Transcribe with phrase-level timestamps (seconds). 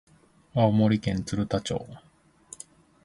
[0.55, 1.85] 青森県鶴田町